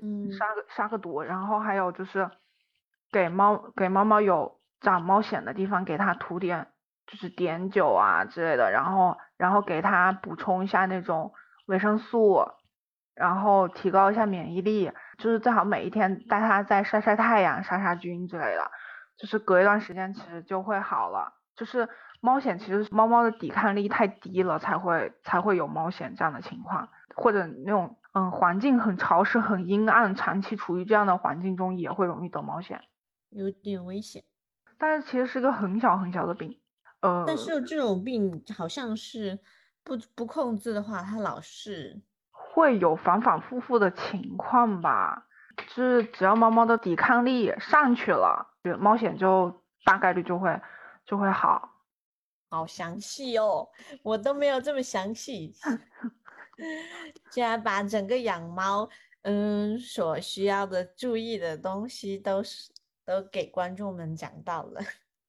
[0.01, 2.29] 嗯，杀个杀个毒，然后还有就是
[3.13, 6.67] 给猫给猫猫有长猫癣的地方给它涂点
[7.07, 11.33] 就是碘酒啊之类的，然后然后给它补充一下那种
[11.65, 12.45] 维生素。
[13.15, 18.69] 然后提高一下免疫力，就是最好每一天带它再晒晒太阳、杀杀菌之类的，
[19.17, 21.33] 就是隔一段时间其实就会好了。
[21.55, 21.89] 就是
[22.21, 32.81] 猫癣，其实猫猫的抵抗力太低了，才会才会有猫癣这样的情况，或者那种嗯环境很潮湿、很阴暗，长期处于这样的环境中也会容易得猫癣，
[33.31, 34.23] 有点危险。
[34.77, 36.59] 但是其实是个很小很小的病，
[37.01, 39.39] 呃，但是这种病好像是
[39.83, 42.01] 不不控制的话，它老是。
[42.31, 50.60] 会有反反复复的情况吧，就是只要猫猫的抵抗力上去了，猫癣就大概率就会
[51.05, 51.73] 就会好。
[52.49, 53.67] 好详细哦，
[54.01, 55.53] 我都没有这么详细。
[57.29, 58.89] 竟然把整个养猫
[59.21, 62.71] 嗯所需要的注意的东西都是
[63.05, 64.81] 都给观众们讲到了。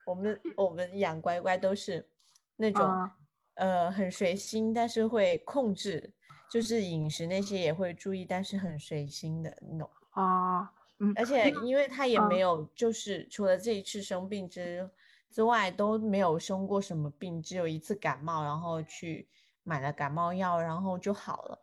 [0.09, 2.09] 我们我们养乖乖都是
[2.57, 3.11] 那种
[3.55, 6.15] 呃很随心，但是会控制。
[6.51, 14.89] 就是饮食那些也会注意，但是很随心的那种啊，嗯，而且因为他也没有，就是除了这一次生病之
[15.31, 19.29] 之外都没有生过什么病，只有一次感冒，然后去
[19.63, 21.59] 买了感冒药，然后就好了。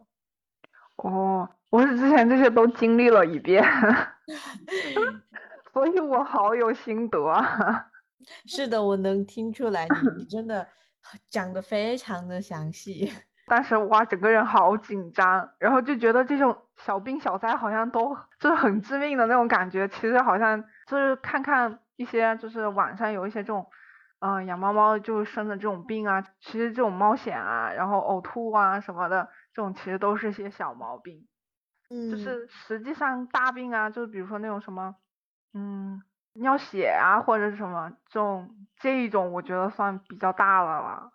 [0.98, 3.64] 哦，我是之前这些都经历了一遍，
[5.74, 7.92] 所以我好有心得啊。
[8.46, 10.68] 是的，我能听出来，你你真的
[11.30, 13.12] 讲的非常的详细。
[13.48, 19.88] 当时哇，整个人好紧张，然后就觉得这种小病小灾好像都就是很致命的那种感觉。
[19.88, 23.68] 其实好像就是看看一些就是网上有一些这种，
[24.18, 31.28] 嗯，养猫猫就生的这种病啊，其实这种猫癣啊，然后呕吐啊什么的，这种其实都是些小毛病。
[31.92, 34.96] 嗯，就是实际上大病啊，就是比如说那种什么，
[35.54, 36.02] 嗯，
[36.36, 41.12] 尿血啊或者是什么这种这一种，我觉得算比较大了了。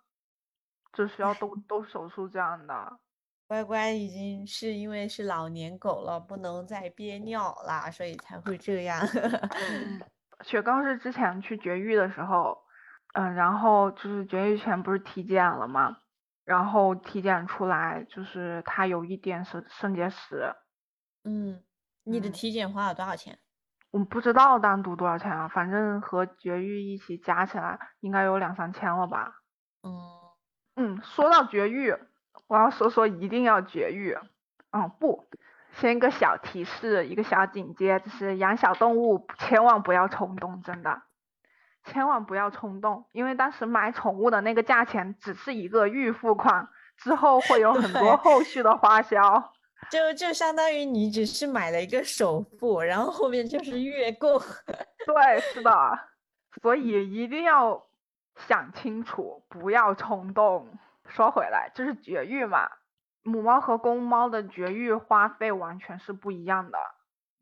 [0.93, 2.99] 就需要动动 手术这样的，
[3.47, 9.01] 乖乖已经是因为是老年狗了，不能再憋尿啦，所以才会这样。
[10.43, 12.59] 雪糕是之前去绝育的时候，
[13.15, 15.99] 嗯，然后就是绝育前不是体检了吗？
[16.45, 20.53] 然后体检出来就是它有一点肾肾结石。
[21.23, 21.63] 嗯，
[22.03, 23.39] 你的体检花了多少钱？
[23.91, 29.35] 我不知道单独多少钱啊，反正和绝育一起加起来应该有两三千了吧。
[29.83, 29.91] 嗯
[30.77, 31.97] 嗯，说到绝育，
[32.47, 34.17] 我要说说一定要绝育。
[34.71, 35.29] 嗯，不，
[35.73, 41.03] 先一个小提示，一个小警戒，就是养小动物千万不要冲动，真的，
[41.83, 49.53] 千万不要冲动，因为当时买宠物的那个价钱只是一个预付款，之后会有 很多后续的花销。
[49.89, 54.39] 就就相当于你只是买了一个首付，然后后面就是月供。
[55.07, 55.99] 对，是的，
[56.61, 57.87] 所以一定要
[58.37, 60.69] 想清楚，不要冲动。
[61.09, 62.69] 说回来，就是绝育嘛，
[63.23, 66.79] 母猫和公猫的绝育花费完全是不一样的。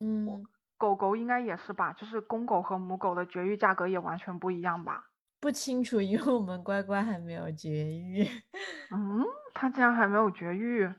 [0.00, 0.46] 嗯，
[0.78, 5.04] 狗狗应该也是吧，就是公狗和母狗的绝育价格也完全不一样吧？
[5.40, 8.26] 不清楚，因为我们乖乖还没有绝育。
[8.90, 9.22] 嗯，
[9.52, 10.90] 它竟然还没有绝育。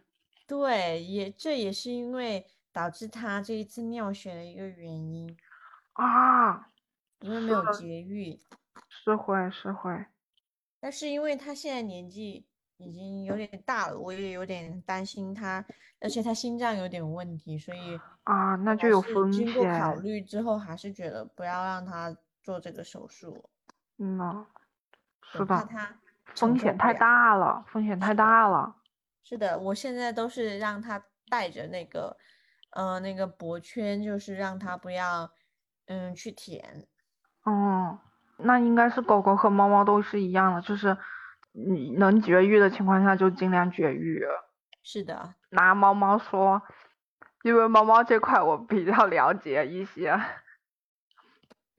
[0.50, 5.38] 对，也这也是因为导致他这一次尿血的一个原因
[5.94, 6.72] 啊，
[7.20, 8.42] 因为没有绝育，
[8.88, 10.08] 是会是会，
[10.80, 15.64] 但是因为他现在年纪已经有点大了，我也有点担心他，
[16.00, 19.46] 而且他心脏有点问题，所以啊，那就有风险。
[19.46, 23.38] 经过考虑之后，还是觉得不要让他做这个手术。
[23.98, 24.48] 嗯呐，
[25.22, 26.00] 是的，他
[26.34, 28.78] 风险太大了，风险太大了。
[29.30, 32.18] 是的，我现在都是让他带着那个，
[32.72, 35.30] 呃，那个脖圈，就是让他不要，
[35.86, 36.88] 嗯，去舔。
[37.44, 38.00] 哦，
[38.38, 40.98] 那应该是狗狗和猫猫都是一样的，就是
[41.52, 44.26] 你能绝育的情况下就尽量绝育。
[44.82, 46.64] 是的，拿猫猫说，
[47.44, 50.20] 因为猫猫这块我比较了解一些。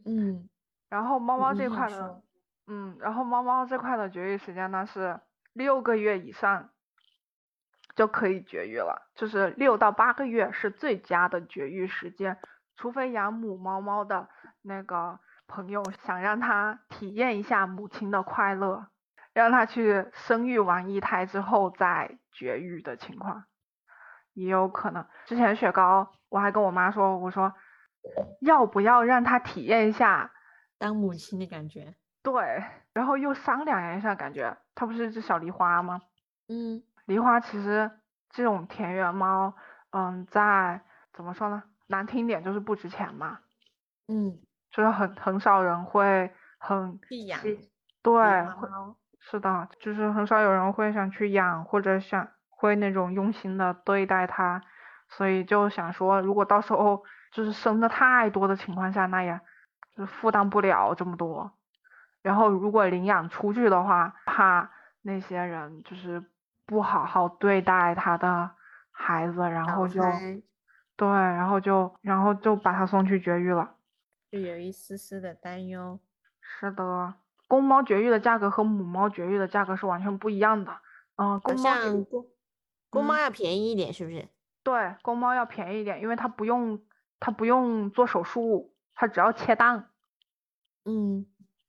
[0.04, 0.48] 嗯，
[0.88, 2.22] 然后猫猫这块的，
[2.68, 5.18] 嗯，然后猫猫这块的绝育时间呢是
[5.52, 6.70] 六个月以上。
[7.96, 12.38] 就可以绝育了，就是六到八个月是最佳的绝育时间，
[12.76, 14.28] 除非养母猫猫的
[14.62, 18.86] 那个朋友想让它体验一下母亲的快乐，
[19.32, 23.44] 让它去生育完一胎之后再绝育的情况，
[24.32, 25.04] 也有可能。
[25.26, 27.52] 之前雪糕我还跟我妈说，我说
[28.40, 30.32] 要不要让它体验一下
[30.78, 31.96] 当母亲的感觉？
[32.22, 36.00] 对，然后又商量一下，感觉它不是一只小梨花吗？
[36.48, 36.82] 嗯。
[37.10, 37.90] 梨花其实
[38.30, 39.52] 这种田园猫，
[39.90, 40.80] 嗯，在
[41.12, 41.64] 怎么说呢？
[41.88, 43.40] 难听点就是不值钱嘛。
[44.06, 44.38] 嗯，
[44.70, 47.40] 就是很很少人会很去养。
[48.00, 48.46] 对，
[49.18, 54.62] 是的，就是很少有人会想去养或者想会那种用心的对待它，
[55.08, 59.40] 所以就想说，如果到时候就是生的太多的情况下，那也
[59.96, 61.50] 就是负担不了这么多。
[62.22, 64.70] 然后如果领养出去的话，怕
[65.02, 66.29] 那些人就是。
[66.70, 68.48] 不好好对待他的
[68.92, 70.00] 孩子，然后就，
[70.94, 73.74] 对，然后就，然后就把他送去绝育了，
[74.30, 75.98] 就有一丝丝的担忧。
[76.40, 77.14] 是的，
[77.48, 80.70] 公猫绝育的价格和母猫绝育的价格是完全不一样的。
[81.16, 81.74] 嗯，公猫
[82.08, 82.26] 公
[82.88, 84.28] 公猫要便宜一点，是不是？
[84.62, 86.80] 对，公猫要便宜一点，因为它不用
[87.18, 89.90] 它不用做手术，它只要切蛋。
[90.84, 91.26] 嗯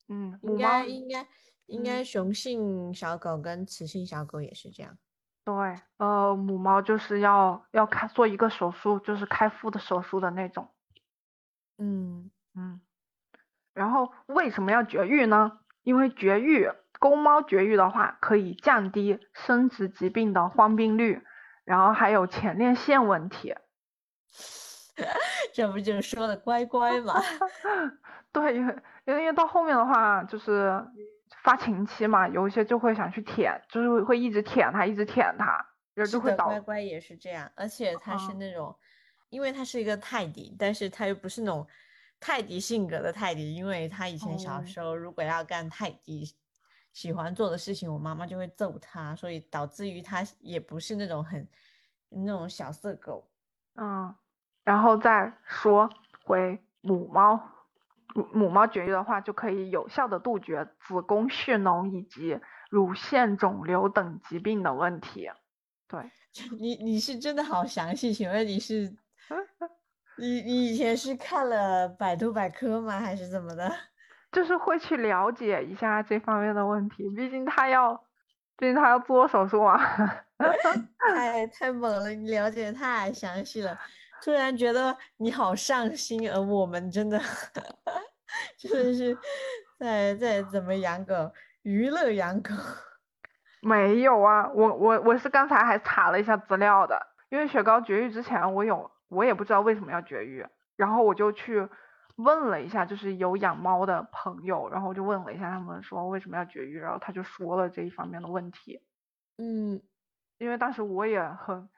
[0.08, 1.26] 嗯，应该应该。
[1.72, 4.98] 应该雄性小狗跟雌性小狗也是这样。
[5.46, 5.54] 对，
[5.98, 10.70] 呃，母猫就是要要开做一个手术，就是开腹的手术的那种。
[11.78, 12.82] 嗯嗯。
[13.74, 15.60] 然后为什么要绝育呢？
[15.84, 21.24] 因为绝育公猫绝育的话，可以降低生殖疾病的患病率，
[21.64, 23.56] 然后还有前列腺问题。
[25.54, 27.16] 这不就是说的乖乖吗？
[28.34, 30.86] 对，因为因为到后面的话就是。
[31.44, 35.46] 发情期嘛，有一些就会想去舔，就是会一直舔它，一直舔它，
[35.94, 36.46] 然后就会倒。
[36.46, 38.76] 乖乖也是这样，而且它是那种，
[39.30, 41.66] 因为它是一个泰迪，但是它又不是那种
[42.20, 46.32] 泰迪性格的泰迪，因为它以前小时候如果要干泰迪
[46.94, 51.48] 喜欢做的事情，我妈妈就会揍它，所以导致于它也不是那种很
[52.10, 53.28] 那种小色狗。
[53.76, 54.14] 嗯，
[54.64, 55.90] 然后再说
[56.24, 57.40] 回母猫。
[58.34, 62.40] 母猫绝育的话，就可以有效的杜绝子宫蓄脓以及
[62.70, 65.30] 乳腺肿瘤等疾病的问题。
[65.88, 66.10] 对
[66.60, 68.14] 你，你是真的好详细。
[68.14, 68.96] 请问你是，
[70.18, 73.72] 你你以前是看了百度百科吗，还是怎么的？
[74.32, 77.94] 就是会去了解一下这方面的问题，毕竟他要，
[78.56, 79.78] 毕竟他要做手术嘛。
[81.14, 83.78] 太太猛了，你了解太详细了。
[84.24, 87.20] 突然觉得你好上心，而我们真的
[88.58, 89.18] 真的是
[89.80, 91.32] 在在怎么养狗？
[91.64, 92.52] 娱乐养狗？
[93.62, 97.00] 没有啊，我我我是刚才还查了一下资料的，
[97.30, 100.46] 因为雪糕绝育之前，我有我也不知道为什么要绝育，
[100.76, 101.68] 然后我就去
[102.16, 108.82] 问了一下，就是有养猫的朋友，然后我就问了一下他们说为什么要绝育，然后他就说了这一方面的问题。
[109.38, 109.82] 嗯，
[110.38, 111.70] 因为当时我也很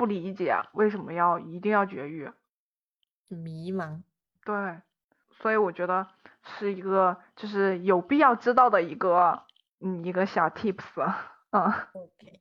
[0.00, 2.32] 不理解为什么要一定要绝育，
[3.28, 4.00] 迷茫。
[4.46, 4.80] 对，
[5.32, 6.06] 所以我觉得
[6.42, 9.42] 是一个就是有必要知道的一个
[9.78, 10.82] 嗯一个小 tips。
[11.50, 12.40] 嗯，OK，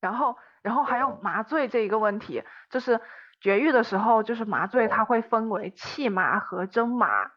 [0.00, 3.00] 然后，然后还有麻醉这一个问题，就是
[3.40, 7.30] 绝育的时候，就是麻醉它会分为气麻和针麻。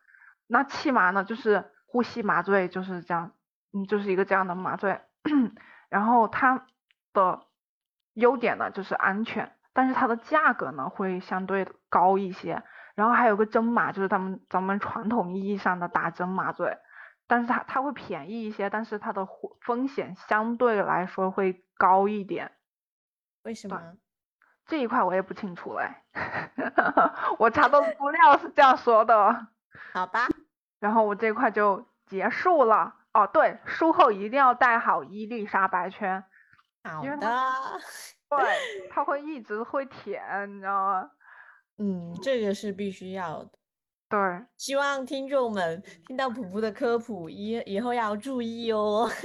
[0.47, 3.33] 那气麻呢，就是呼吸麻醉，就是这样，
[3.71, 4.99] 嗯，就是一个这样的麻醉。
[5.89, 6.65] 然后它
[7.13, 7.45] 的
[8.13, 12.61] 优点呢，就是安全，但是它的价格呢会相对高一些。
[12.95, 16.77] 然后还有个针麻，就是咱们咱们传统意义上的打针麻醉。
[17.27, 19.25] 但是它它会便宜一些，但是它的
[19.61, 22.51] 风险相对来说会高一点。
[23.43, 23.81] 为什么？
[24.65, 25.95] 这一块我也不清楚嘞。
[27.39, 29.47] 我查到资料是这样说的。
[29.95, 30.27] 好吧。
[30.81, 32.95] 然后我这块就结束了。
[33.13, 36.25] 哦，对，术后一定要戴好伊丽莎白圈。
[36.83, 37.49] 好的。
[38.29, 38.39] 对，
[38.89, 40.21] 它会一直会舔，
[40.55, 41.11] 你知道吗？
[41.77, 43.51] 嗯，这个是必须要的。
[44.09, 44.19] 对，
[44.57, 49.09] 希望听众们听到普普的科普，以以后要注意哦。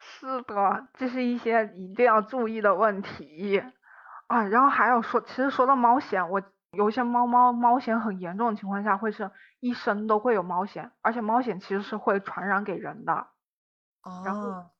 [0.00, 3.62] 是的，这是一些一定要注意的问题
[4.26, 4.42] 啊。
[4.44, 6.42] 然后还有说，其实说到猫藓，我
[6.72, 13.12] 有一些猫猫猫藓很严重的情况下，会是一生都会有猫藓，而且猫藓其实是会传染给人的。
[14.02, 14.22] 哦。
[14.24, 14.70] 然后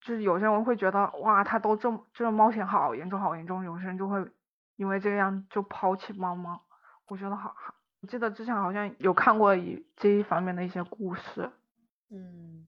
[0.00, 4.26] 就是有些人会觉得，哇，他都这么这猫险好严重好严重，有些人就会
[4.76, 6.62] 因为这样就抛弃猫猫。
[7.06, 7.54] 我觉得好，
[8.00, 11.50] 我记得之前好像有看过一这一方面的一些故事。
[12.08, 12.66] 嗯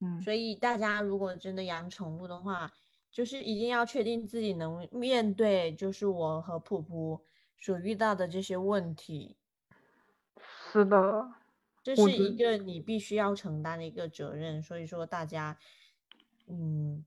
[0.00, 2.72] 嗯，所以大家如果真的养宠物的话，
[3.10, 7.24] 就是一定要确定自己能面对，就是我和普普
[7.58, 9.36] 所遇到的这些问题。
[10.38, 11.32] 是的，
[11.82, 14.62] 这是一个你必须要承担的一个责任。
[14.62, 15.58] 所以说，大家
[16.50, 17.04] 嗯，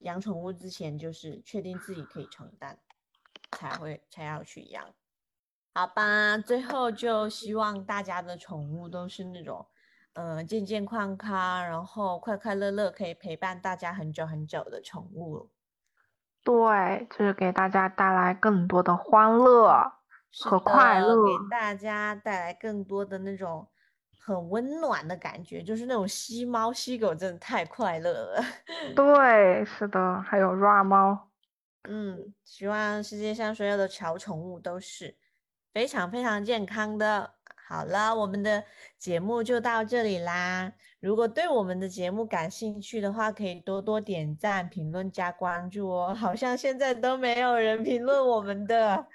[0.00, 2.78] 养宠物之前就是确定自己可以承担，
[3.52, 4.84] 才会才要去养。
[5.74, 9.66] 好吧，最后就希望大家的宠物都是那种，
[10.12, 15.48] 嗯，健健康康，然后快快乐乐，可以陪伴大家很久很久的宠物。
[16.44, 19.92] 对，就是给大家带来更多的欢乐
[20.40, 23.68] 和快乐，给大家带来更多的那种
[24.24, 28.44] 很温暖的感觉，就是那种吸猫吸狗真的太快乐了。
[28.94, 31.28] 对，是的，还有 ra 猫。
[31.88, 35.16] 嗯，希望世界上所有的小宠物都是。
[35.74, 37.32] 非常非常健康的。
[37.66, 38.62] 好了，我们的
[38.98, 40.70] 节目就到这里啦。
[41.00, 46.14] 如果对我们的节目感兴趣的话，可以多多点赞、评论、加关注哦。
[46.14, 49.06] 好像现在都没有人评论我们的。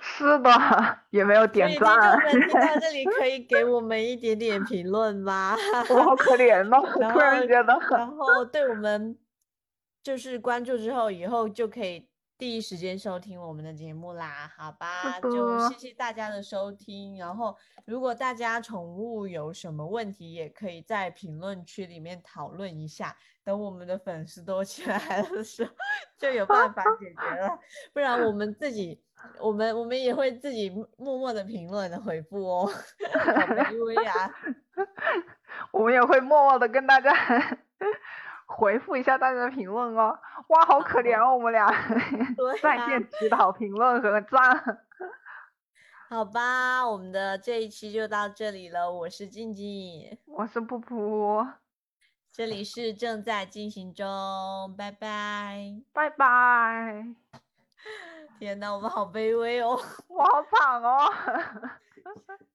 [0.00, 0.50] 是的，
[1.10, 2.18] 也没有点赞。
[2.30, 5.54] 听到这里可以给我们一点点评论吗？
[5.90, 6.82] 我好可怜哦，
[7.12, 7.78] 突然觉得。
[7.90, 9.16] 然后对我们
[10.02, 12.08] 就是关注之后，以后就可以。
[12.38, 17.18] 第一时间收听我们的节目啦，好吧，就谢谢大家的收听。
[17.18, 23.14] 然后，如果大家宠物有什么问题，也可以在评论区里面讨论一下。
[23.44, 25.70] 等我们的粉丝多起来的时候，
[26.16, 27.58] 就有办法解决了。
[27.92, 28.98] 不然我们自己，
[29.40, 32.66] 我们我们也会自己默默的评论的回复哦。
[32.66, 34.30] 好卑微啊！
[35.72, 37.12] 我们也会默默的跟大家。
[38.46, 40.18] 回复一下大家的评论哦，
[40.48, 41.68] 哇，好可怜哦，我们俩
[42.60, 44.38] 再见祈祷评论和赞。
[46.08, 48.90] 好吧，我们的这一期就到这里了。
[48.90, 51.46] 我是静静，我是噗噗，
[52.32, 57.06] 这里是正在进行中，拜拜，拜拜。
[58.40, 59.78] 天呐我们好卑微哦。
[60.08, 61.12] 我好惨哦。